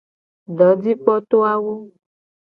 Dojikpoto 0.57 1.37
awo. 1.53 1.73